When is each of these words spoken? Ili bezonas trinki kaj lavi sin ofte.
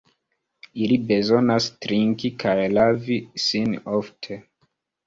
Ili 0.85 0.97
bezonas 1.11 1.67
trinki 1.85 2.33
kaj 2.45 2.57
lavi 2.79 3.23
sin 3.47 3.79
ofte. 4.01 4.43